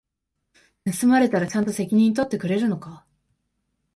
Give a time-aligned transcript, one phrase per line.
[0.83, 3.05] 盗まれたらちゃんと責任取ってくれるのか？